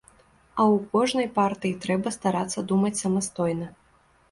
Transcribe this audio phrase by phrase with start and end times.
[0.59, 3.73] А ў кожнай партыі трэба старацца думаць самастойна.